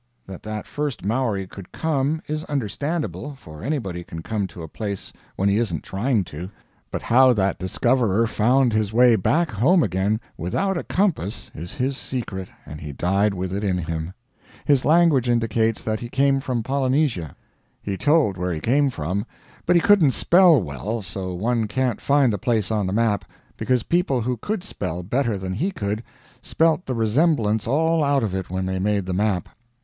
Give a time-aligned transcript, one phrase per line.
[0.25, 5.13] That that first Maori could come, is understandable, for anybody can come to a place
[5.35, 6.49] when he isn't trying to;
[6.89, 11.97] but how that discoverer found his way back home again without a compass is his
[11.99, 14.11] secret, and he died with it in him.
[14.65, 17.35] His language indicates that he came from Polynesia.
[17.83, 19.27] He told where he came from,
[19.67, 23.23] but he couldn't spell well, so one can't find the place on the map,
[23.55, 26.01] because people who could spell better than he could,
[26.41, 29.47] spelt the resemblance all out of it when they made the map.